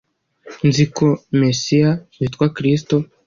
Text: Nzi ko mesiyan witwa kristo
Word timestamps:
Nzi 0.67 0.85
ko 0.95 1.07
mesiyan 1.41 1.95
witwa 2.19 2.45
kristo 2.55 2.95